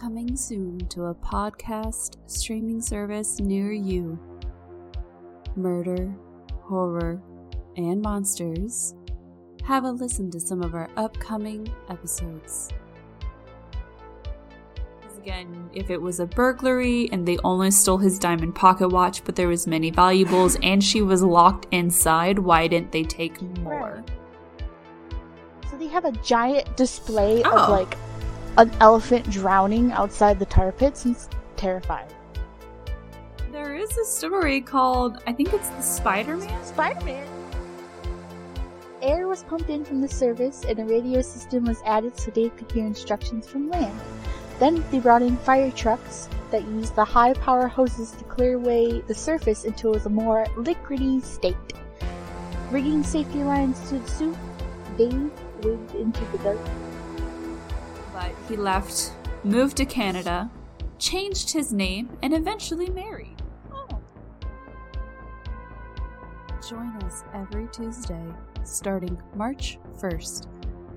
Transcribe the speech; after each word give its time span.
Coming 0.00 0.34
soon 0.34 0.78
to 0.88 1.04
a 1.06 1.14
podcast 1.14 2.16
streaming 2.26 2.80
service 2.80 3.38
near 3.38 3.70
you. 3.70 4.18
Murder, 5.56 6.10
horror, 6.62 7.20
and 7.76 8.00
monsters. 8.00 8.94
Have 9.64 9.84
a 9.84 9.90
listen 9.90 10.30
to 10.30 10.40
some 10.40 10.62
of 10.62 10.74
our 10.74 10.88
upcoming 10.96 11.68
episodes. 11.90 12.70
Again, 15.18 15.68
if 15.74 15.90
it 15.90 16.00
was 16.00 16.18
a 16.18 16.26
burglary 16.26 17.10
and 17.12 17.28
they 17.28 17.36
only 17.44 17.70
stole 17.70 17.98
his 17.98 18.18
diamond 18.18 18.54
pocket 18.54 18.88
watch, 18.88 19.22
but 19.22 19.36
there 19.36 19.48
was 19.48 19.66
many 19.66 19.90
valuables 19.90 20.56
and 20.62 20.82
she 20.82 21.02
was 21.02 21.22
locked 21.22 21.66
inside, 21.72 22.38
why 22.38 22.66
didn't 22.68 22.90
they 22.90 23.02
take 23.02 23.40
more? 23.58 24.02
So 25.70 25.76
they 25.76 25.88
have 25.88 26.06
a 26.06 26.12
giant 26.12 26.74
display 26.78 27.42
Oh. 27.44 27.50
of 27.64 27.68
like 27.68 27.98
an 28.58 28.70
elephant 28.80 29.28
drowning 29.30 29.92
outside 29.92 30.38
the 30.38 30.46
tar 30.46 30.72
pits 30.72 31.04
and 31.04 31.14
it's 31.14 31.28
terrifying. 31.56 32.08
There 33.52 33.76
is 33.76 33.96
a 33.98 34.04
story 34.04 34.60
called, 34.60 35.22
I 35.26 35.32
think 35.32 35.52
it's 35.52 35.68
the 35.70 35.82
Spider 35.82 36.36
Man. 36.36 36.64
Spider 36.64 37.04
Man! 37.04 37.28
Air 39.02 39.28
was 39.28 39.44
pumped 39.44 39.70
in 39.70 39.84
from 39.84 40.00
the 40.00 40.08
surface 40.08 40.64
and 40.64 40.78
a 40.78 40.84
radio 40.84 41.22
system 41.22 41.64
was 41.64 41.80
added 41.86 42.18
so 42.18 42.30
Dave 42.30 42.56
could 42.56 42.70
hear 42.70 42.84
instructions 42.84 43.48
from 43.48 43.70
land. 43.70 43.98
Then 44.58 44.84
they 44.90 44.98
brought 44.98 45.22
in 45.22 45.38
fire 45.38 45.70
trucks 45.70 46.28
that 46.50 46.64
used 46.64 46.94
the 46.94 47.04
high 47.04 47.32
power 47.32 47.66
hoses 47.66 48.10
to 48.12 48.24
clear 48.24 48.56
away 48.56 49.00
the 49.00 49.14
surface 49.14 49.64
until 49.64 49.92
it 49.92 49.94
was 49.94 50.06
a 50.06 50.10
more 50.10 50.44
liquidy 50.56 51.22
state. 51.24 51.56
Rigging 52.70 53.02
safety 53.02 53.42
lines 53.42 53.80
to 53.88 53.98
the 53.98 54.08
suit, 54.08 54.36
Dave 54.98 55.30
waded 55.62 55.94
into 55.94 56.24
the 56.26 56.38
dark. 56.38 56.58
But 58.20 58.34
he 58.50 58.56
left, 58.56 59.14
moved 59.44 59.78
to 59.78 59.86
Canada, 59.86 60.50
changed 60.98 61.50
his 61.50 61.72
name, 61.72 62.10
and 62.22 62.34
eventually 62.34 62.90
married. 62.90 63.40
Oh. 63.72 63.88
Join 66.68 66.94
us 67.04 67.24
every 67.32 67.66
Tuesday, 67.68 68.26
starting 68.62 69.18
March 69.34 69.78
1st, 69.98 70.48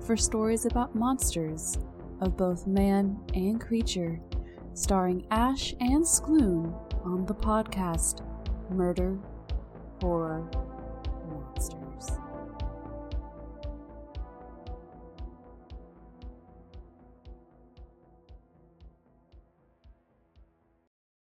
for 0.06 0.18
stories 0.18 0.66
about 0.66 0.94
monsters 0.94 1.78
of 2.20 2.36
both 2.36 2.66
man 2.66 3.18
and 3.32 3.58
creature, 3.58 4.20
starring 4.74 5.26
Ashe 5.30 5.74
and 5.80 6.04
Skloon 6.04 6.74
on 7.06 7.24
the 7.24 7.34
podcast 7.34 8.20
Murder, 8.68 9.18
Horror, 10.02 10.46